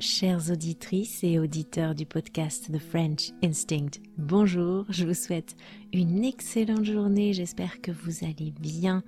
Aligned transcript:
Chères 0.00 0.50
auditrices 0.50 1.22
et 1.24 1.38
auditeurs 1.38 1.94
du 1.94 2.06
podcast 2.06 2.72
The 2.72 2.78
French 2.78 3.32
Instinct, 3.44 4.00
bonjour, 4.16 4.86
je 4.88 5.04
vous 5.04 5.12
souhaite 5.12 5.56
une 5.92 6.24
excellente 6.24 6.86
journée, 6.86 7.34
j'espère 7.34 7.82
que 7.82 7.90
vous 7.90 8.24
allez 8.24 8.50
bien. 8.58 9.02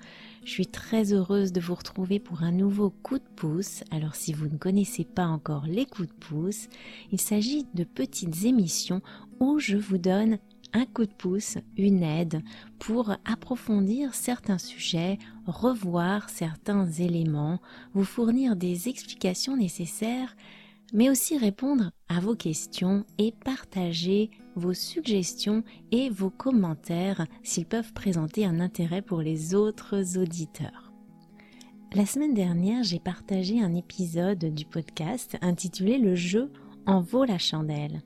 Je 0.44 0.50
suis 0.50 0.66
très 0.66 1.14
heureuse 1.14 1.50
de 1.50 1.62
vous 1.62 1.76
retrouver 1.76 2.18
pour 2.18 2.42
un 2.42 2.52
nouveau 2.52 2.90
coup 2.90 3.18
de 3.18 3.24
pouce. 3.36 3.84
Alors 3.90 4.14
si 4.14 4.34
vous 4.34 4.50
ne 4.50 4.58
connaissez 4.58 5.04
pas 5.04 5.24
encore 5.24 5.64
les 5.64 5.86
coups 5.86 6.08
de 6.08 6.14
pouce, 6.14 6.68
il 7.10 7.18
s'agit 7.18 7.66
de 7.72 7.84
petites 7.84 8.44
émissions 8.44 9.00
où 9.40 9.58
je 9.58 9.78
vous 9.78 9.98
donne 9.98 10.36
un 10.74 10.84
coup 10.84 11.06
de 11.06 11.12
pouce, 11.12 11.56
une 11.78 12.02
aide 12.02 12.42
pour 12.78 13.16
approfondir 13.24 14.14
certains 14.14 14.58
sujets, 14.58 15.18
revoir 15.46 16.28
certains 16.28 16.86
éléments, 16.86 17.60
vous 17.94 18.04
fournir 18.04 18.56
des 18.56 18.90
explications 18.90 19.56
nécessaires 19.56 20.36
mais 20.92 21.08
aussi 21.08 21.38
répondre 21.38 21.90
à 22.08 22.20
vos 22.20 22.34
questions 22.34 23.04
et 23.18 23.32
partager 23.44 24.30
vos 24.54 24.74
suggestions 24.74 25.64
et 25.90 26.10
vos 26.10 26.30
commentaires 26.30 27.26
s'ils 27.42 27.66
peuvent 27.66 27.92
présenter 27.92 28.44
un 28.44 28.60
intérêt 28.60 29.02
pour 29.02 29.22
les 29.22 29.54
autres 29.54 30.18
auditeurs. 30.18 30.92
La 31.94 32.06
semaine 32.06 32.34
dernière, 32.34 32.84
j'ai 32.84 32.98
partagé 32.98 33.60
un 33.60 33.74
épisode 33.74 34.54
du 34.54 34.64
podcast 34.64 35.36
intitulé 35.42 35.98
Le 35.98 36.14
jeu 36.14 36.50
en 36.86 37.00
vaut 37.00 37.24
la 37.24 37.38
chandelle. 37.38 38.02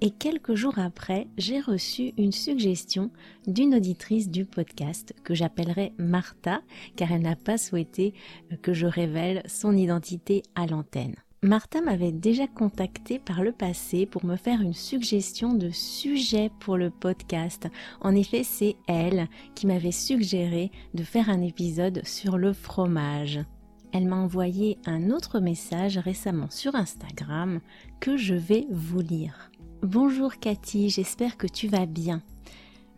Et 0.00 0.10
quelques 0.10 0.54
jours 0.54 0.78
après, 0.78 1.28
j'ai 1.38 1.60
reçu 1.60 2.12
une 2.18 2.32
suggestion 2.32 3.10
d'une 3.46 3.76
auditrice 3.76 4.28
du 4.28 4.44
podcast 4.44 5.14
que 5.22 5.34
j'appellerai 5.34 5.92
Martha, 5.96 6.62
car 6.96 7.12
elle 7.12 7.22
n'a 7.22 7.36
pas 7.36 7.56
souhaité 7.56 8.14
que 8.62 8.72
je 8.72 8.86
révèle 8.86 9.42
son 9.46 9.76
identité 9.76 10.42
à 10.56 10.66
l'antenne. 10.66 11.14
Martha 11.44 11.82
m'avait 11.82 12.10
déjà 12.10 12.46
contacté 12.46 13.18
par 13.18 13.42
le 13.42 13.52
passé 13.52 14.06
pour 14.06 14.24
me 14.24 14.36
faire 14.36 14.62
une 14.62 14.72
suggestion 14.72 15.52
de 15.52 15.68
sujet 15.68 16.50
pour 16.58 16.78
le 16.78 16.88
podcast. 16.88 17.68
En 18.00 18.14
effet, 18.14 18.44
c'est 18.44 18.76
elle 18.88 19.28
qui 19.54 19.66
m'avait 19.66 19.92
suggéré 19.92 20.70
de 20.94 21.02
faire 21.02 21.28
un 21.28 21.42
épisode 21.42 22.00
sur 22.06 22.38
le 22.38 22.54
fromage. 22.54 23.40
Elle 23.92 24.06
m'a 24.06 24.16
envoyé 24.16 24.78
un 24.86 25.10
autre 25.10 25.38
message 25.38 25.98
récemment 25.98 26.48
sur 26.48 26.74
Instagram 26.76 27.60
que 28.00 28.16
je 28.16 28.34
vais 28.34 28.66
vous 28.70 29.00
lire. 29.00 29.50
Bonjour 29.82 30.38
Cathy, 30.38 30.88
j'espère 30.88 31.36
que 31.36 31.46
tu 31.46 31.68
vas 31.68 31.84
bien. 31.84 32.22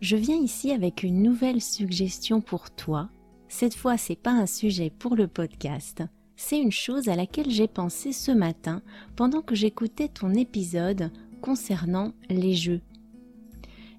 Je 0.01 0.15
viens 0.15 0.39
ici 0.39 0.71
avec 0.71 1.03
une 1.03 1.21
nouvelle 1.21 1.61
suggestion 1.61 2.41
pour 2.41 2.71
toi. 2.71 3.09
Cette 3.49 3.75
fois, 3.75 3.97
c'est 3.97 4.15
pas 4.15 4.31
un 4.31 4.47
sujet 4.47 4.93
pour 4.97 5.17
le 5.17 5.27
podcast, 5.27 6.05
c'est 6.37 6.61
une 6.61 6.73
chose 6.73 7.09
à 7.09 7.17
laquelle 7.17 7.51
j'ai 7.51 7.67
pensé 7.69 8.13
ce 8.13 8.31
matin 8.31 8.83
pendant 9.17 9.41
que 9.41 9.55
j'écoutais 9.55 10.09
ton 10.09 10.35
épisode 10.35 11.11
concernant 11.41 12.13
les 12.29 12.55
jeux. 12.55 12.83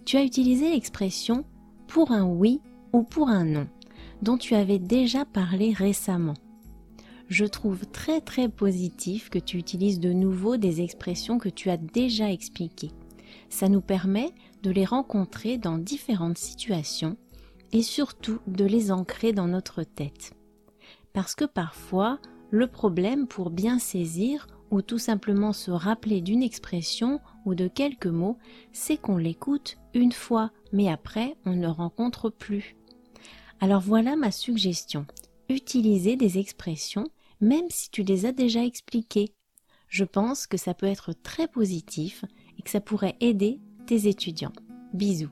Tu 0.06 0.18
as 0.18 0.24
utilisé 0.24 0.70
l'expression 0.70 1.46
pour 1.88 2.12
un 2.12 2.26
oui 2.26 2.62
ou 2.94 3.04
pour 3.04 3.30
un 3.30 3.44
non, 3.44 3.68
dont 4.22 4.38
tu 4.38 4.56
avais 4.56 4.80
déjà 4.80 5.26
parlé 5.26 5.74
récemment. 5.74 6.36
Je 7.28 7.46
trouve 7.46 7.86
très 7.88 8.22
très 8.22 8.47
positif 8.47 9.30
que 9.30 9.40
tu 9.40 9.58
utilises 9.58 10.00
de 10.00 10.14
nouveau 10.14 10.56
des 10.56 10.81
expressions 10.81 11.40
que 11.40 11.50
tu 11.50 11.70
as 11.70 11.78
déjà 11.78 12.31
expliquées. 12.31 12.92
Ça 13.50 13.68
nous 13.68 13.81
permet 13.81 14.31
de 14.64 14.72
les 14.72 14.86
rencontrer 14.86 15.58
dans 15.58 15.78
différentes 15.78 16.38
situations 16.38 17.18
et 17.74 17.81
surtout 17.81 18.40
de 18.47 18.64
les 18.64 18.92
ancrer 18.92 19.34
dans 19.34 19.47
notre 19.47 19.84
tête. 19.84 20.37
Parce 21.17 21.33
que 21.33 21.45
parfois, 21.45 22.19
le 22.51 22.67
problème 22.67 23.25
pour 23.25 23.50
bien 23.50 23.79
saisir 23.79 24.45
ou 24.69 24.83
tout 24.83 25.00
simplement 25.00 25.51
se 25.51 25.72
rappeler 25.72 26.22
d'une 26.22 26.44
expression 26.44 27.19
ou 27.44 27.55
de 27.55 27.67
quelques 27.67 28.05
mots, 28.05 28.38
c'est 28.72 28.97
qu'on 28.97 29.17
l'écoute 29.17 29.79
une 29.95 30.11
fois, 30.11 30.51
mais 30.72 30.89
après 30.89 31.35
on 31.44 31.55
ne 31.55 31.66
rencontre 31.66 32.29
plus. 32.29 32.75
Alors 33.61 33.81
voilà 33.81 34.16
ma 34.16 34.29
suggestion. 34.29 35.07
Utiliser 35.50 36.17
des 36.17 36.38
expressions 36.38 37.07
même 37.41 37.66
si 37.69 37.89
tu 37.89 38.03
les 38.03 38.28
as 38.28 38.31
déjà 38.31 38.63
expliquées. 38.63 39.34
Je 39.88 40.03
pense 40.03 40.45
que 40.45 40.57
ça 40.57 40.75
peut 40.75 40.85
être 40.85 41.13
très 41.13 41.47
positif 41.47 42.25
et 42.59 42.61
que 42.61 42.69
ça 42.69 42.79
pourrait 42.79 43.17
aider 43.22 43.59
tes 43.88 44.07
étudiants. 44.07 44.53
Bisous. 44.94 45.31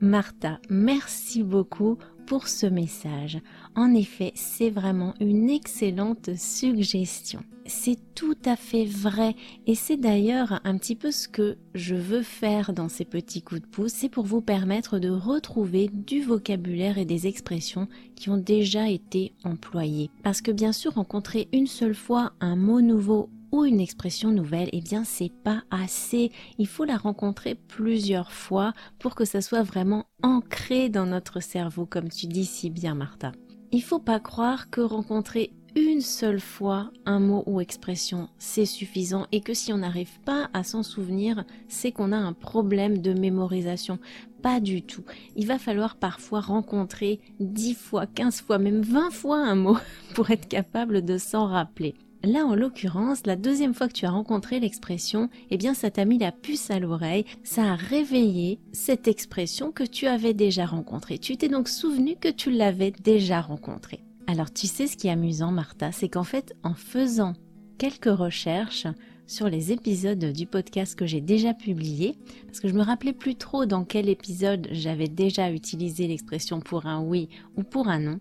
Martha, 0.00 0.58
merci 0.70 1.42
beaucoup 1.42 1.98
pour 2.26 2.48
ce 2.48 2.66
message. 2.66 3.40
En 3.74 3.94
effet, 3.94 4.32
c'est 4.34 4.70
vraiment 4.70 5.14
une 5.20 5.48
excellente 5.48 6.36
suggestion. 6.36 7.42
C'est 7.64 7.96
tout 8.14 8.36
à 8.44 8.56
fait 8.56 8.84
vrai 8.84 9.34
et 9.66 9.74
c'est 9.74 9.96
d'ailleurs 9.96 10.60
un 10.64 10.76
petit 10.76 10.96
peu 10.96 11.10
ce 11.10 11.28
que 11.28 11.56
je 11.74 11.94
veux 11.94 12.22
faire 12.22 12.72
dans 12.72 12.88
ces 12.88 13.04
petits 13.04 13.40
coups 13.40 13.62
de 13.62 13.66
pouce, 13.66 13.92
c'est 13.92 14.08
pour 14.08 14.26
vous 14.26 14.42
permettre 14.42 14.98
de 14.98 15.08
retrouver 15.08 15.88
du 15.92 16.22
vocabulaire 16.22 16.98
et 16.98 17.04
des 17.04 17.26
expressions 17.26 17.88
qui 18.16 18.30
ont 18.30 18.36
déjà 18.36 18.90
été 18.90 19.32
employées. 19.44 20.10
Parce 20.22 20.42
que 20.42 20.50
bien 20.50 20.72
sûr, 20.72 20.94
rencontrer 20.94 21.48
une 21.52 21.68
seule 21.68 21.94
fois 21.94 22.32
un 22.40 22.56
mot 22.56 22.80
nouveau 22.80 23.30
ou 23.52 23.64
une 23.64 23.80
expression 23.80 24.32
nouvelle, 24.32 24.70
eh 24.72 24.80
bien 24.80 25.04
c'est 25.04 25.32
pas 25.44 25.62
assez. 25.70 26.32
Il 26.58 26.66
faut 26.66 26.84
la 26.84 26.96
rencontrer 26.96 27.54
plusieurs 27.54 28.32
fois 28.32 28.72
pour 28.98 29.14
que 29.14 29.24
ça 29.24 29.40
soit 29.40 29.62
vraiment 29.62 30.06
ancré 30.22 30.88
dans 30.88 31.06
notre 31.06 31.40
cerveau, 31.40 31.86
comme 31.86 32.08
tu 32.08 32.26
dis 32.26 32.46
si 32.46 32.70
bien 32.70 32.94
Martha. 32.94 33.32
Il 33.74 33.82
faut 33.82 33.98
pas 33.98 34.20
croire 34.20 34.68
que 34.68 34.82
rencontrer 34.82 35.50
une 35.74 36.02
seule 36.02 36.40
fois 36.40 36.90
un 37.06 37.20
mot 37.20 37.42
ou 37.46 37.58
expression, 37.58 38.28
c'est 38.38 38.66
suffisant 38.66 39.26
et 39.32 39.40
que 39.40 39.54
si 39.54 39.72
on 39.72 39.78
n'arrive 39.78 40.20
pas 40.26 40.50
à 40.52 40.62
s'en 40.62 40.82
souvenir, 40.82 41.46
c'est 41.68 41.90
qu'on 41.90 42.12
a 42.12 42.16
un 42.18 42.34
problème 42.34 42.98
de 42.98 43.14
mémorisation. 43.14 43.98
Pas 44.42 44.60
du 44.60 44.82
tout. 44.82 45.04
Il 45.36 45.46
va 45.46 45.58
falloir 45.58 45.96
parfois 45.96 46.40
rencontrer 46.40 47.20
10 47.40 47.74
fois, 47.74 48.06
15 48.06 48.42
fois, 48.42 48.58
même 48.58 48.82
20 48.82 49.10
fois 49.10 49.38
un 49.38 49.54
mot 49.54 49.78
pour 50.14 50.30
être 50.30 50.48
capable 50.48 51.02
de 51.02 51.16
s'en 51.16 51.46
rappeler. 51.46 51.94
Là, 52.24 52.46
en 52.46 52.54
l'occurrence, 52.54 53.26
la 53.26 53.34
deuxième 53.34 53.74
fois 53.74 53.88
que 53.88 53.94
tu 53.94 54.06
as 54.06 54.10
rencontré 54.10 54.60
l'expression, 54.60 55.28
eh 55.50 55.56
bien, 55.56 55.74
ça 55.74 55.90
t'a 55.90 56.04
mis 56.04 56.18
la 56.18 56.30
puce 56.30 56.70
à 56.70 56.78
l'oreille, 56.78 57.24
ça 57.42 57.72
a 57.72 57.74
réveillé 57.74 58.60
cette 58.72 59.08
expression 59.08 59.72
que 59.72 59.82
tu 59.82 60.06
avais 60.06 60.32
déjà 60.32 60.64
rencontrée. 60.64 61.18
Tu 61.18 61.36
t'es 61.36 61.48
donc 61.48 61.68
souvenu 61.68 62.14
que 62.14 62.28
tu 62.28 62.52
l'avais 62.52 62.92
déjà 62.92 63.40
rencontrée. 63.40 64.04
Alors, 64.28 64.52
tu 64.52 64.68
sais 64.68 64.86
ce 64.86 64.96
qui 64.96 65.08
est 65.08 65.10
amusant, 65.10 65.50
Martha, 65.50 65.90
c'est 65.90 66.08
qu'en 66.08 66.22
fait, 66.22 66.54
en 66.62 66.74
faisant 66.74 67.32
quelques 67.76 68.04
recherches 68.04 68.86
sur 69.26 69.48
les 69.48 69.72
épisodes 69.72 70.32
du 70.32 70.46
podcast 70.46 70.94
que 70.94 71.06
j'ai 71.06 71.20
déjà 71.20 71.54
publié, 71.54 72.16
parce 72.46 72.60
que 72.60 72.68
je 72.68 72.74
me 72.74 72.82
rappelais 72.82 73.14
plus 73.14 73.34
trop 73.34 73.66
dans 73.66 73.84
quel 73.84 74.08
épisode 74.08 74.68
j'avais 74.70 75.08
déjà 75.08 75.50
utilisé 75.50 76.06
l'expression 76.06 76.60
pour 76.60 76.86
un 76.86 77.00
oui 77.02 77.28
ou 77.56 77.64
pour 77.64 77.88
un 77.88 77.98
non, 77.98 78.20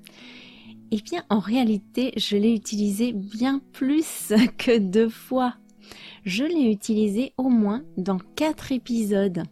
eh 0.91 1.01
bien, 1.01 1.23
en 1.29 1.39
réalité, 1.39 2.11
je 2.17 2.35
l'ai 2.35 2.53
utilisé 2.53 3.13
bien 3.13 3.61
plus 3.71 4.33
que 4.57 4.77
deux 4.77 5.09
fois. 5.09 5.55
Je 6.25 6.43
l'ai 6.43 6.69
utilisé 6.69 7.33
au 7.37 7.49
moins 7.49 7.83
dans 7.97 8.19
quatre 8.35 8.71
épisodes. 8.71 9.43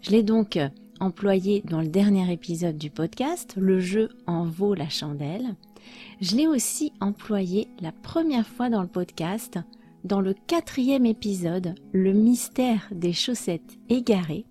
Je 0.00 0.10
l'ai 0.10 0.22
donc 0.22 0.58
employé 1.00 1.62
dans 1.68 1.80
le 1.80 1.88
dernier 1.88 2.32
épisode 2.32 2.78
du 2.78 2.90
podcast, 2.90 3.54
Le 3.56 3.80
jeu 3.80 4.10
en 4.26 4.44
vaut 4.44 4.74
la 4.74 4.88
chandelle. 4.88 5.56
Je 6.20 6.36
l'ai 6.36 6.46
aussi 6.46 6.92
employé 7.00 7.68
la 7.80 7.92
première 7.92 8.46
fois 8.46 8.70
dans 8.70 8.82
le 8.82 8.88
podcast, 8.88 9.58
dans 10.04 10.20
le 10.20 10.34
quatrième 10.46 11.04
épisode, 11.04 11.74
Le 11.92 12.12
mystère 12.12 12.88
des 12.92 13.12
chaussettes 13.12 13.78
égarées. 13.88 14.44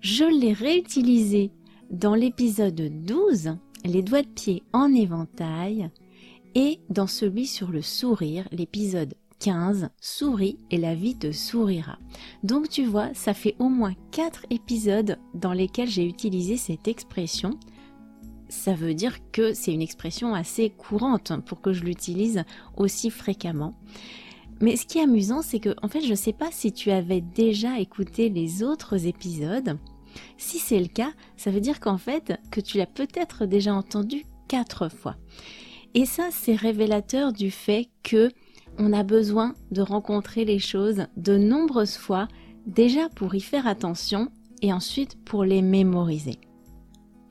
Je 0.00 0.24
l'ai 0.24 0.52
réutilisé 0.52 1.50
dans 1.90 2.14
l'épisode 2.14 2.80
12, 3.04 3.56
les 3.84 4.02
doigts 4.02 4.22
de 4.22 4.28
pied 4.28 4.62
en 4.72 4.92
éventail 4.92 5.90
et 6.54 6.80
dans 6.88 7.06
celui 7.06 7.46
sur 7.46 7.70
le 7.70 7.82
sourire, 7.82 8.48
l'épisode 8.52 9.14
15, 9.40 9.90
souris 10.00 10.58
et 10.70 10.78
la 10.78 10.94
vie 10.94 11.16
te 11.16 11.32
sourira. 11.32 11.98
Donc 12.42 12.68
tu 12.68 12.84
vois, 12.84 13.12
ça 13.14 13.34
fait 13.34 13.56
au 13.58 13.68
moins 13.68 13.94
4 14.12 14.46
épisodes 14.50 15.18
dans 15.34 15.52
lesquels 15.52 15.88
j'ai 15.88 16.06
utilisé 16.06 16.56
cette 16.56 16.88
expression. 16.88 17.58
Ça 18.48 18.74
veut 18.74 18.94
dire 18.94 19.18
que 19.32 19.52
c'est 19.52 19.72
une 19.72 19.82
expression 19.82 20.34
assez 20.34 20.70
courante 20.70 21.32
pour 21.44 21.60
que 21.60 21.72
je 21.72 21.84
l'utilise 21.84 22.44
aussi 22.76 23.10
fréquemment. 23.10 23.74
Mais 24.60 24.76
ce 24.76 24.86
qui 24.86 24.98
est 24.98 25.02
amusant, 25.02 25.42
c'est 25.42 25.58
que, 25.58 25.74
en 25.82 25.88
fait, 25.88 26.02
je 26.02 26.10
ne 26.10 26.14
sais 26.14 26.32
pas 26.32 26.50
si 26.52 26.72
tu 26.72 26.90
avais 26.90 27.20
déjà 27.20 27.80
écouté 27.80 28.28
les 28.28 28.62
autres 28.62 29.06
épisodes. 29.06 29.78
Si 30.36 30.58
c'est 30.58 30.80
le 30.80 30.88
cas, 30.88 31.12
ça 31.36 31.50
veut 31.50 31.60
dire 31.60 31.80
qu'en 31.80 31.98
fait, 31.98 32.34
que 32.50 32.60
tu 32.60 32.78
l'as 32.78 32.86
peut-être 32.86 33.46
déjà 33.46 33.74
entendu 33.74 34.24
quatre 34.48 34.88
fois. 34.88 35.16
Et 35.94 36.06
ça, 36.06 36.28
c'est 36.30 36.54
révélateur 36.54 37.32
du 37.32 37.50
fait 37.50 37.88
que 38.02 38.30
on 38.78 38.92
a 38.92 39.04
besoin 39.04 39.54
de 39.70 39.82
rencontrer 39.82 40.44
les 40.44 40.58
choses 40.58 41.06
de 41.16 41.36
nombreuses 41.36 41.96
fois, 41.96 42.26
déjà 42.66 43.08
pour 43.08 43.34
y 43.34 43.40
faire 43.40 43.66
attention 43.66 44.28
et 44.62 44.72
ensuite 44.72 45.22
pour 45.24 45.44
les 45.44 45.62
mémoriser. 45.62 46.38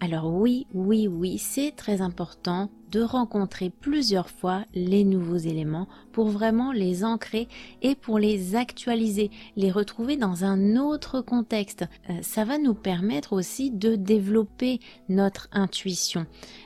Alors 0.03 0.33
oui, 0.33 0.67
oui, 0.73 1.07
oui, 1.07 1.37
c'est 1.37 1.71
très 1.71 2.01
important 2.01 2.69
de 2.91 3.01
rencontrer 3.01 3.69
plusieurs 3.69 4.29
fois 4.29 4.65
les 4.73 5.05
nouveaux 5.05 5.37
éléments 5.37 5.87
pour 6.11 6.27
vraiment 6.27 6.73
les 6.73 7.05
ancrer 7.05 7.47
et 7.81 7.95
pour 7.95 8.19
les 8.19 8.57
actualiser, 8.57 9.31
les 9.55 9.71
retrouver 9.71 10.17
dans 10.17 10.43
un 10.43 10.75
autre 10.75 11.21
contexte. 11.21 11.85
Euh, 12.09 12.15
ça 12.21 12.43
va 12.43 12.57
nous 12.57 12.73
permettre 12.73 13.31
aussi 13.31 13.71
de 13.71 13.95
développer 13.95 14.81
notre 15.07 15.47
intuition. 15.53 16.25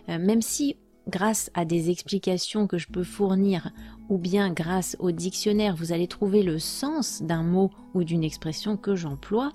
Euh, 0.09 0.17
même 0.17 0.41
si 0.41 0.75
grâce 1.07 1.51
à 1.53 1.63
des 1.63 1.91
explications 1.91 2.65
que 2.65 2.79
je 2.79 2.87
peux 2.87 3.03
fournir 3.03 3.71
ou 4.09 4.17
bien 4.17 4.51
grâce 4.51 4.95
au 4.99 5.11
dictionnaire 5.11 5.75
vous 5.75 5.91
allez 5.91 6.07
trouver 6.07 6.43
le 6.43 6.59
sens 6.59 7.21
d'un 7.21 7.43
mot 7.43 7.71
ou 7.93 8.03
d'une 8.03 8.23
expression 8.23 8.77
que 8.77 8.95
j'emploie, 8.95 9.51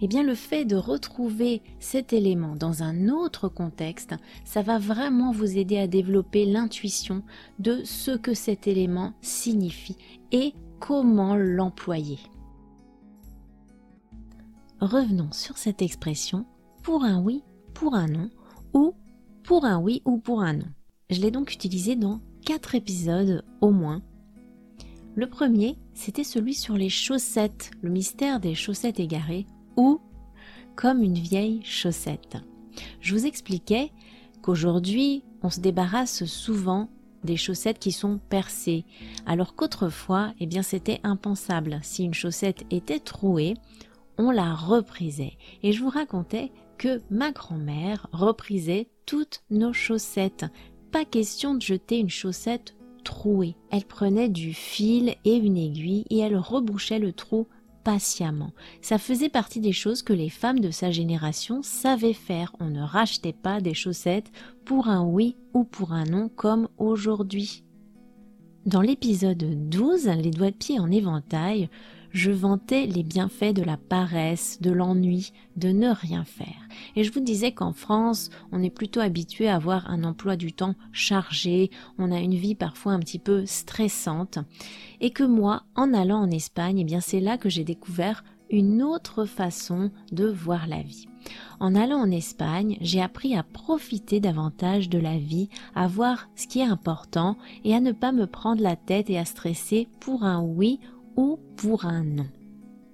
eh 0.00 0.08
bien 0.08 0.22
le 0.22 0.34
fait 0.34 0.64
de 0.64 0.76
retrouver 0.76 1.62
cet 1.80 2.12
élément 2.12 2.54
dans 2.56 2.82
un 2.82 3.08
autre 3.08 3.48
contexte, 3.48 4.14
ça 4.44 4.62
va 4.62 4.78
vraiment 4.78 5.32
vous 5.32 5.56
aider 5.56 5.78
à 5.78 5.86
développer 5.86 6.44
l'intuition 6.44 7.22
de 7.58 7.82
ce 7.84 8.16
que 8.16 8.34
cet 8.34 8.66
élément 8.66 9.14
signifie 9.20 9.96
et 10.32 10.54
comment 10.80 11.34
l'employer. 11.36 12.18
Revenons 14.80 15.32
sur 15.32 15.58
cette 15.58 15.82
expression 15.82 16.46
pour 16.82 17.02
un 17.02 17.20
oui, 17.20 17.42
pour 17.74 17.94
un 17.94 18.06
non 18.06 18.30
ou 18.74 18.94
pour 19.42 19.64
un 19.64 19.80
oui 19.80 20.02
ou 20.04 20.18
pour 20.18 20.42
un 20.42 20.52
non. 20.54 20.68
Je 21.10 21.20
l'ai 21.20 21.30
donc 21.30 21.52
utilisé 21.52 21.96
dans 21.96 22.20
quatre 22.48 22.74
épisodes 22.74 23.44
au 23.60 23.72
moins. 23.72 24.00
Le 25.16 25.28
premier, 25.28 25.76
c'était 25.92 26.24
celui 26.24 26.54
sur 26.54 26.78
les 26.78 26.88
chaussettes, 26.88 27.72
le 27.82 27.90
mystère 27.90 28.40
des 28.40 28.54
chaussettes 28.54 29.00
égarées, 29.00 29.44
ou 29.76 30.00
comme 30.74 31.02
une 31.02 31.18
vieille 31.18 31.60
chaussette. 31.62 32.38
Je 33.02 33.14
vous 33.14 33.26
expliquais 33.26 33.92
qu'aujourd'hui, 34.40 35.24
on 35.42 35.50
se 35.50 35.60
débarrasse 35.60 36.24
souvent 36.24 36.88
des 37.22 37.36
chaussettes 37.36 37.80
qui 37.80 37.92
sont 37.92 38.18
percées, 38.30 38.86
alors 39.26 39.54
qu'autrefois, 39.54 40.32
eh 40.40 40.46
bien, 40.46 40.62
c'était 40.62 41.00
impensable. 41.02 41.78
Si 41.82 42.02
une 42.02 42.14
chaussette 42.14 42.64
était 42.70 42.98
trouée, 42.98 43.52
on 44.16 44.30
la 44.30 44.54
reprisait. 44.54 45.36
Et 45.62 45.72
je 45.72 45.82
vous 45.82 45.90
racontais 45.90 46.50
que 46.78 47.02
ma 47.10 47.30
grand-mère 47.30 48.06
reprisait 48.12 48.88
toutes 49.04 49.42
nos 49.50 49.74
chaussettes 49.74 50.46
pas 50.90 51.04
question 51.04 51.54
de 51.54 51.62
jeter 51.62 51.98
une 51.98 52.10
chaussette 52.10 52.74
trouée. 53.04 53.56
Elle 53.70 53.84
prenait 53.84 54.28
du 54.28 54.52
fil 54.52 55.14
et 55.24 55.36
une 55.36 55.56
aiguille 55.56 56.04
et 56.10 56.18
elle 56.18 56.36
rebouchait 56.36 56.98
le 56.98 57.12
trou 57.12 57.46
patiemment. 57.84 58.52
Ça 58.82 58.98
faisait 58.98 59.28
partie 59.28 59.60
des 59.60 59.72
choses 59.72 60.02
que 60.02 60.12
les 60.12 60.28
femmes 60.28 60.60
de 60.60 60.70
sa 60.70 60.90
génération 60.90 61.62
savaient 61.62 62.12
faire. 62.12 62.54
On 62.60 62.68
ne 62.68 62.82
rachetait 62.82 63.32
pas 63.32 63.60
des 63.60 63.74
chaussettes 63.74 64.30
pour 64.64 64.88
un 64.88 65.02
oui 65.02 65.36
ou 65.54 65.64
pour 65.64 65.92
un 65.92 66.04
non 66.04 66.28
comme 66.28 66.68
aujourd'hui. 66.76 67.64
Dans 68.66 68.82
l'épisode 68.82 69.68
12, 69.70 70.06
les 70.22 70.30
doigts 70.30 70.50
de 70.50 70.56
pied 70.56 70.78
en 70.78 70.90
éventail, 70.90 71.70
je 72.18 72.32
vantais 72.32 72.86
les 72.86 73.04
bienfaits 73.04 73.54
de 73.54 73.62
la 73.62 73.76
paresse, 73.76 74.60
de 74.60 74.72
l'ennui, 74.72 75.32
de 75.56 75.68
ne 75.68 75.90
rien 75.90 76.24
faire. 76.24 76.68
Et 76.96 77.04
je 77.04 77.12
vous 77.12 77.20
disais 77.20 77.52
qu'en 77.52 77.72
France, 77.72 78.30
on 78.50 78.60
est 78.60 78.70
plutôt 78.70 78.98
habitué 78.98 79.48
à 79.48 79.54
avoir 79.54 79.88
un 79.88 80.02
emploi 80.02 80.34
du 80.34 80.52
temps 80.52 80.74
chargé, 80.90 81.70
on 81.96 82.10
a 82.10 82.18
une 82.18 82.34
vie 82.34 82.56
parfois 82.56 82.92
un 82.92 82.98
petit 82.98 83.20
peu 83.20 83.46
stressante, 83.46 84.40
et 85.00 85.10
que 85.10 85.22
moi, 85.22 85.62
en 85.76 85.94
allant 85.94 86.18
en 86.18 86.30
Espagne, 86.30 86.80
eh 86.80 86.84
bien 86.84 87.00
c'est 87.00 87.20
là 87.20 87.38
que 87.38 87.48
j'ai 87.48 87.62
découvert 87.62 88.24
une 88.50 88.82
autre 88.82 89.24
façon 89.24 89.92
de 90.10 90.26
voir 90.26 90.66
la 90.66 90.82
vie. 90.82 91.06
En 91.60 91.76
allant 91.76 91.98
en 91.98 92.10
Espagne, 92.10 92.78
j'ai 92.80 93.00
appris 93.00 93.36
à 93.36 93.44
profiter 93.44 94.18
davantage 94.18 94.88
de 94.88 94.98
la 94.98 95.18
vie, 95.18 95.50
à 95.76 95.86
voir 95.86 96.28
ce 96.34 96.48
qui 96.48 96.60
est 96.60 96.64
important 96.64 97.36
et 97.64 97.74
à 97.76 97.80
ne 97.80 97.92
pas 97.92 98.10
me 98.10 98.26
prendre 98.26 98.62
la 98.62 98.74
tête 98.74 99.08
et 99.08 99.18
à 99.18 99.24
stresser 99.24 99.86
pour 100.00 100.24
un 100.24 100.40
oui 100.40 100.80
ou 101.18 101.40
pour 101.56 101.84
un 101.84 102.04
non. 102.04 102.28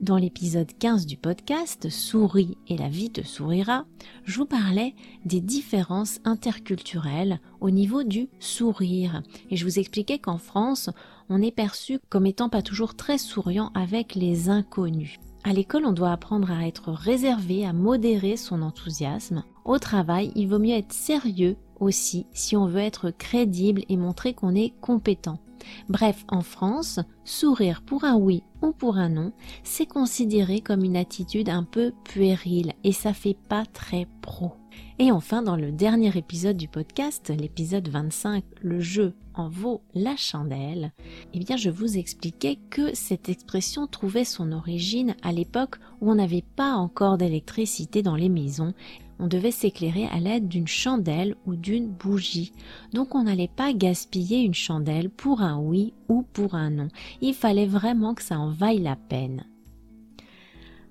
Dans 0.01 0.17
l'épisode 0.17 0.73
15 0.79 1.05
du 1.05 1.19
podcast 1.19 1.91
Souris 1.91 2.57
et 2.69 2.79
la 2.79 2.89
vie 2.89 3.11
te 3.11 3.21
sourira, 3.21 3.85
je 4.25 4.39
vous 4.39 4.47
parlais 4.47 4.95
des 5.27 5.43
différences 5.43 6.21
interculturelles 6.25 7.39
au 7.61 7.69
niveau 7.69 8.03
du 8.03 8.31
sourire. 8.39 9.23
Et 9.51 9.57
je 9.57 9.65
vous 9.67 9.79
expliquais 9.79 10.19
qu'en 10.19 10.39
France, 10.39 10.89
on 11.29 11.43
est 11.43 11.55
perçu 11.55 11.99
comme 12.09 12.25
étant 12.25 12.49
pas 12.49 12.63
toujours 12.63 12.97
très 12.97 13.19
souriant 13.19 13.71
avec 13.75 14.15
les 14.15 14.49
inconnus. 14.49 15.21
À 15.45 15.53
l'école, 15.53 15.85
on 15.85 15.93
doit 15.93 16.13
apprendre 16.13 16.51
à 16.51 16.67
être 16.67 16.93
réservé, 16.93 17.67
à 17.67 17.75
modérer 17.75 18.39
son 18.39 18.63
enthousiasme. 18.63 19.45
Au 19.67 19.79
travail, 19.79 20.33
il 20.35 20.49
vaut 20.49 20.59
mieux 20.59 20.77
être 20.77 20.95
sérieux 20.95 21.59
aussi 21.79 22.27
si 22.33 22.57
on 22.57 22.67
veut 22.67 22.81
être 22.81 23.11
crédible 23.11 23.83
et 23.91 23.99
montrer 23.99 24.33
qu'on 24.33 24.55
est 24.55 24.73
compétent. 24.81 25.44
Bref, 25.89 26.25
en 26.29 26.43
France, 26.43 27.01
sourire 27.25 27.83
pour 27.83 28.05
un 28.05 28.17
oui 28.17 28.43
ou 28.63 28.73
pour 28.73 28.97
un 28.97 29.09
non, 29.09 29.33
c'est 29.63 29.87
considéré 29.87 30.61
comme 30.61 30.85
une 30.85 30.97
attitude 30.97 31.49
un 31.49 31.65
peu 31.65 31.93
puérile 32.05 32.73
et 32.83 32.93
ça 32.93 33.13
fait 33.13 33.37
pas 33.49 33.65
très 33.67 34.07
pro. 34.23 34.53
Et 34.99 35.11
enfin, 35.11 35.43
dans 35.43 35.57
le 35.57 35.73
dernier 35.73 36.17
épisode 36.17 36.57
du 36.57 36.69
podcast, 36.69 37.33
l'épisode 37.37 37.89
25, 37.89 38.45
le 38.63 38.81
jeu 38.81 39.15
en 39.35 39.49
vaut 39.49 39.83
la 39.95 40.17
chandelle, 40.17 40.93
eh 41.33 41.41
bien 41.41 41.57
je 41.57 41.71
vous 41.71 41.99
expliquais 41.99 42.59
que 42.71 42.95
cette 42.95 43.29
expression 43.29 43.89
trouvait 43.89 44.25
son 44.25 44.53
origine 44.53 45.17
à 45.23 45.33
l'époque 45.33 45.77
où 46.01 46.11
on 46.11 46.15
n'avait 46.15 46.45
pas 46.55 46.75
encore 46.75 47.19
d'électricité 47.19 48.03
dans 48.03 48.15
les 48.15 48.29
maisons 48.29 48.73
on 49.19 49.27
devait 49.27 49.51
s'éclairer 49.51 50.07
à 50.07 50.19
l'aide 50.19 50.49
d'une 50.49 50.67
chandelle 50.67 51.37
ou 51.47 51.55
d'une 51.55 51.89
bougie. 51.89 52.53
Donc 52.93 53.15
on 53.15 53.25
n'allait 53.25 53.49
pas 53.49 53.73
gaspiller 53.73 54.41
une 54.41 54.55
chandelle 54.55 55.11
pour 55.11 55.41
un 55.41 55.59
oui 55.59 55.95
ou 56.09 56.23
pour 56.23 56.55
un 56.55 56.71
non. 56.71 56.89
Il 57.21 57.35
fallait 57.35 57.67
vraiment 57.67 58.15
que 58.15 58.23
ça 58.23 58.39
en 58.39 58.51
vaille 58.51 58.83
la 58.83 58.97
peine. 58.97 59.47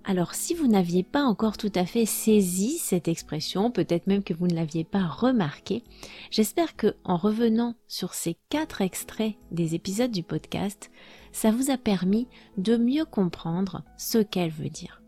Alors 0.06 0.34
si 0.34 0.54
vous 0.54 0.68
n'aviez 0.68 1.04
pas 1.04 1.24
encore 1.24 1.56
tout 1.56 1.72
à 1.76 1.86
fait 1.86 2.06
saisi 2.06 2.78
cette 2.78 3.08
expression, 3.08 3.72
peut-être 3.72 4.08
même 4.08 4.24
que 4.24 4.34
vous 4.34 4.48
ne 4.48 4.56
l'aviez 4.56 4.84
pas 4.84 5.06
remarqué, 5.06 5.84
j'espère 6.30 6.76
que 6.76 6.96
en 7.06 7.16
revenant 7.16 7.76
sur 7.88 8.14
ces 8.14 8.38
quatre 8.50 8.82
extraits 8.82 9.36
des 9.52 9.76
épisodes 9.76 10.12
du 10.12 10.24
podcast, 10.24 10.92
ça 11.32 11.52
vous 11.52 11.72
a 11.72 11.78
permis 11.78 12.28
de 12.58 12.76
mieux 12.76 13.06
comprendre 13.06 13.84
ce 13.98 14.18
qu'elle 14.18 14.52
veut 14.52 14.70
dire 14.70 15.03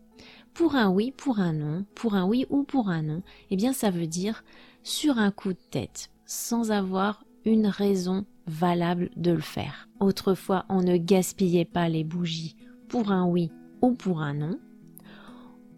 pour 0.55 0.75
un 0.75 0.89
oui, 0.89 1.13
pour 1.15 1.39
un 1.39 1.53
non, 1.53 1.85
pour 1.93 2.15
un 2.15 2.25
oui 2.25 2.47
ou 2.49 2.63
pour 2.63 2.89
un 2.89 3.03
non, 3.03 3.21
eh 3.51 3.57
bien 3.57 3.73
ça 3.73 3.91
veut 3.91 4.07
dire 4.07 4.43
sur 4.83 5.19
un 5.19 5.29
coup 5.29 5.51
de 5.51 5.59
tête, 5.69 6.09
sans 6.25 6.71
avoir 6.71 7.25
une 7.45 7.67
raison 7.67 8.25
valable 8.47 9.11
de 9.17 9.31
le 9.31 9.41
faire. 9.41 9.89
Autrefois, 9.99 10.65
on 10.69 10.81
ne 10.81 10.95
gaspillait 10.95 11.65
pas 11.65 11.89
les 11.89 12.05
bougies 12.05 12.55
pour 12.87 13.11
un 13.11 13.27
oui 13.27 13.51
ou 13.81 13.91
pour 13.91 14.21
un 14.21 14.33
non. 14.33 14.57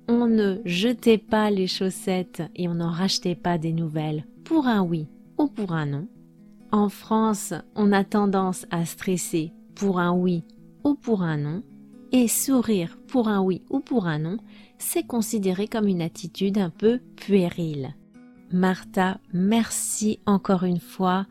On 0.08 0.28
ne 0.28 0.62
jetait 0.64 1.18
pas 1.18 1.50
les 1.50 1.68
chaussettes 1.68 2.44
et 2.56 2.68
on 2.68 2.76
n'en 2.76 2.92
rachetait 2.92 3.36
pas 3.36 3.58
des 3.58 3.74
nouvelles 3.74 4.26
pour 4.44 4.68
un 4.68 4.84
oui 4.84 5.08
ou 5.40 5.48
pour 5.48 5.72
un 5.72 5.88
non. 5.88 6.08
En 6.72 6.90
France, 6.90 7.54
on 7.76 7.92
a 7.92 8.04
tendance 8.04 8.68
à 8.70 8.86
stresser 8.86 9.52
pour 9.74 10.00
un 10.00 10.12
oui 10.12 10.44
ou 10.84 10.94
pour 10.94 11.24
un 11.24 11.38
non 11.38 11.64
et 12.12 12.28
sourire 12.28 12.98
pour 13.08 13.28
un 13.28 13.42
oui 13.42 13.62
ou 13.70 13.80
pour 13.80 14.08
un 14.08 14.20
non, 14.20 14.38
c'est 14.78 15.06
considéré 15.06 15.68
comme 15.68 15.88
une 15.88 16.02
attitude 16.02 16.58
un 16.58 16.70
peu 16.70 17.00
puérile. 17.16 17.96
Martha, 18.52 19.20
merci 19.34 20.20
encore 20.26 20.64
une 20.64 20.80
fois 20.80 21.26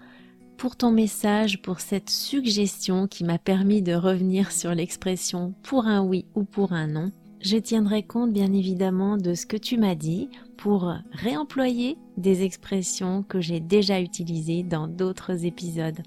pour 0.56 0.76
ton 0.76 0.90
message, 0.90 1.62
pour 1.62 1.80
cette 1.80 2.10
suggestion 2.10 3.06
qui 3.06 3.24
m'a 3.24 3.38
permis 3.38 3.82
de 3.82 3.94
revenir 3.94 4.52
sur 4.52 4.74
l'expression 4.74 5.54
pour 5.62 5.86
un 5.86 6.02
oui 6.02 6.26
ou 6.34 6.44
pour 6.44 6.72
un 6.72 6.86
non. 6.86 7.10
Je 7.40 7.56
tiendrai 7.58 8.02
compte 8.02 8.32
bien 8.32 8.52
évidemment 8.52 9.16
de 9.16 9.34
ce 9.34 9.46
que 9.46 9.56
tu 9.56 9.76
m'as 9.76 9.94
dit 9.94 10.28
pour 10.56 10.92
réemployer 11.12 11.98
des 12.16 12.42
expressions 12.42 13.22
que 13.22 13.40
j'ai 13.40 13.60
déjà 13.60 14.00
utilisées 14.00 14.62
dans 14.62 14.88
d'autres 14.88 15.44
épisodes. 15.44 16.02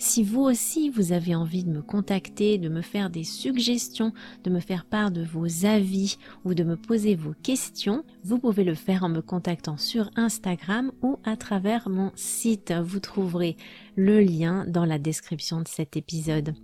Si 0.00 0.22
vous 0.22 0.42
aussi 0.42 0.90
vous 0.90 1.12
avez 1.12 1.34
envie 1.34 1.64
de 1.64 1.70
me 1.70 1.82
contacter, 1.82 2.56
de 2.56 2.68
me 2.68 2.82
faire 2.82 3.10
des 3.10 3.24
suggestions, 3.24 4.12
de 4.44 4.50
me 4.50 4.60
faire 4.60 4.84
part 4.84 5.10
de 5.10 5.24
vos 5.24 5.66
avis 5.66 6.18
ou 6.44 6.54
de 6.54 6.62
me 6.62 6.76
poser 6.76 7.16
vos 7.16 7.34
questions, 7.42 8.04
vous 8.22 8.38
pouvez 8.38 8.62
le 8.62 8.76
faire 8.76 9.02
en 9.02 9.08
me 9.08 9.20
contactant 9.20 9.76
sur 9.76 10.08
Instagram 10.14 10.92
ou 11.02 11.18
à 11.24 11.36
travers 11.36 11.88
mon 11.88 12.12
site. 12.14 12.72
Vous 12.72 13.00
trouverez 13.00 13.56
le 13.96 14.20
lien 14.20 14.64
dans 14.68 14.84
la 14.84 15.00
description 15.00 15.62
de 15.62 15.68
cet 15.68 15.96
épisode. 15.96 16.54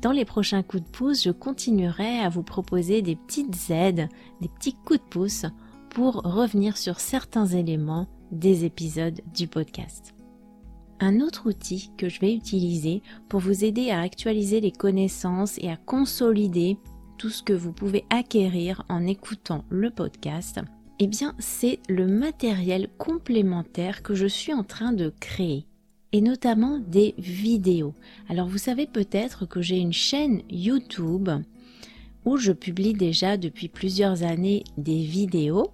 Dans 0.00 0.12
les 0.12 0.24
prochains 0.24 0.62
coups 0.62 0.84
de 0.84 0.88
pouce, 0.88 1.22
je 1.22 1.30
continuerai 1.30 2.20
à 2.20 2.30
vous 2.30 2.42
proposer 2.42 3.02
des 3.02 3.16
petites 3.16 3.70
aides, 3.70 4.08
des 4.40 4.48
petits 4.48 4.74
coups 4.74 4.98
de 4.98 5.08
pouce 5.10 5.44
pour 5.90 6.22
revenir 6.22 6.78
sur 6.78 7.00
certains 7.00 7.46
éléments 7.46 8.08
des 8.32 8.64
épisodes 8.64 9.20
du 9.34 9.46
podcast. 9.46 10.14
Un 11.02 11.18
autre 11.18 11.48
outil 11.48 11.90
que 11.98 12.08
je 12.08 12.20
vais 12.20 12.32
utiliser 12.32 13.02
pour 13.28 13.40
vous 13.40 13.64
aider 13.64 13.90
à 13.90 14.02
actualiser 14.02 14.60
les 14.60 14.70
connaissances 14.70 15.58
et 15.58 15.68
à 15.68 15.76
consolider 15.76 16.76
tout 17.18 17.28
ce 17.28 17.42
que 17.42 17.52
vous 17.52 17.72
pouvez 17.72 18.04
acquérir 18.08 18.84
en 18.88 19.04
écoutant 19.08 19.64
le 19.68 19.90
podcast, 19.90 20.60
eh 21.00 21.08
bien, 21.08 21.34
c'est 21.40 21.80
le 21.88 22.06
matériel 22.06 22.86
complémentaire 22.98 24.04
que 24.04 24.14
je 24.14 24.28
suis 24.28 24.54
en 24.54 24.62
train 24.62 24.92
de 24.92 25.12
créer 25.18 25.66
et 26.12 26.20
notamment 26.20 26.78
des 26.78 27.16
vidéos. 27.18 27.94
Alors 28.28 28.46
vous 28.46 28.58
savez 28.58 28.86
peut-être 28.86 29.44
que 29.44 29.60
j'ai 29.60 29.78
une 29.78 29.92
chaîne 29.92 30.42
YouTube 30.50 31.30
où 32.24 32.36
je 32.36 32.52
publie 32.52 32.94
déjà 32.94 33.36
depuis 33.36 33.66
plusieurs 33.66 34.22
années 34.22 34.62
des 34.76 35.02
vidéos, 35.02 35.72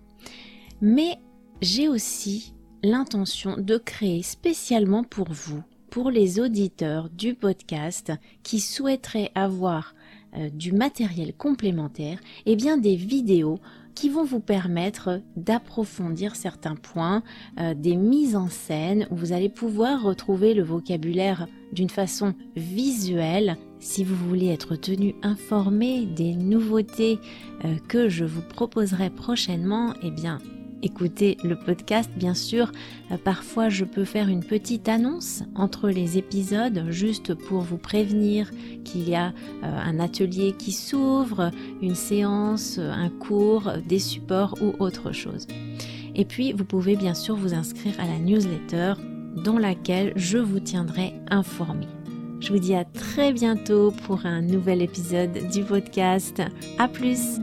mais 0.80 1.18
j'ai 1.60 1.86
aussi 1.86 2.54
l'intention 2.82 3.56
de 3.58 3.76
créer 3.76 4.22
spécialement 4.22 5.04
pour 5.04 5.28
vous, 5.30 5.62
pour 5.90 6.10
les 6.10 6.40
auditeurs 6.40 7.08
du 7.10 7.34
podcast 7.34 8.12
qui 8.42 8.60
souhaiteraient 8.60 9.30
avoir 9.34 9.94
euh, 10.36 10.50
du 10.50 10.72
matériel 10.72 11.34
complémentaire, 11.34 12.18
et 12.44 12.52
eh 12.52 12.56
bien 12.56 12.76
des 12.76 12.96
vidéos 12.96 13.58
qui 13.94 14.10
vont 14.10 14.24
vous 14.24 14.40
permettre 14.40 15.22
d'approfondir 15.36 16.36
certains 16.36 16.76
points, 16.76 17.24
euh, 17.58 17.74
des 17.74 17.96
mises 17.96 18.36
en 18.36 18.48
scène 18.48 19.08
où 19.10 19.16
vous 19.16 19.32
allez 19.32 19.48
pouvoir 19.48 20.02
retrouver 20.02 20.54
le 20.54 20.62
vocabulaire 20.62 21.48
d'une 21.72 21.90
façon 21.90 22.34
visuelle. 22.54 23.56
Si 23.80 24.04
vous 24.04 24.14
voulez 24.14 24.48
être 24.48 24.76
tenu 24.76 25.16
informé 25.22 26.06
des 26.06 26.36
nouveautés 26.36 27.18
euh, 27.64 27.74
que 27.88 28.08
je 28.08 28.24
vous 28.24 28.42
proposerai 28.42 29.10
prochainement, 29.10 29.94
eh 30.02 30.10
bien 30.12 30.38
écoutez 30.82 31.36
le 31.44 31.56
podcast, 31.56 32.10
bien 32.16 32.34
sûr. 32.34 32.72
Euh, 33.10 33.16
parfois, 33.22 33.68
je 33.68 33.84
peux 33.84 34.04
faire 34.04 34.28
une 34.28 34.44
petite 34.44 34.88
annonce 34.88 35.42
entre 35.54 35.88
les 35.88 36.18
épisodes, 36.18 36.86
juste 36.90 37.34
pour 37.34 37.60
vous 37.60 37.78
prévenir 37.78 38.50
qu'il 38.84 39.08
y 39.08 39.14
a 39.14 39.28
euh, 39.28 39.32
un 39.62 40.00
atelier 40.00 40.54
qui 40.58 40.72
s'ouvre, 40.72 41.50
une 41.82 41.94
séance, 41.94 42.78
un 42.78 43.08
cours, 43.08 43.72
des 43.86 43.98
supports 43.98 44.56
ou 44.60 44.74
autre 44.82 45.12
chose. 45.12 45.46
Et 46.14 46.24
puis, 46.24 46.52
vous 46.52 46.64
pouvez 46.64 46.96
bien 46.96 47.14
sûr 47.14 47.36
vous 47.36 47.54
inscrire 47.54 47.94
à 48.00 48.06
la 48.06 48.18
newsletter 48.18 48.94
dans 49.44 49.58
laquelle 49.58 50.12
je 50.16 50.38
vous 50.38 50.60
tiendrai 50.60 51.14
informé. 51.30 51.86
Je 52.40 52.52
vous 52.52 52.58
dis 52.58 52.74
à 52.74 52.84
très 52.84 53.32
bientôt 53.32 53.92
pour 54.06 54.24
un 54.24 54.40
nouvel 54.40 54.82
épisode 54.82 55.48
du 55.50 55.64
podcast. 55.64 56.42
À 56.78 56.88
plus! 56.88 57.40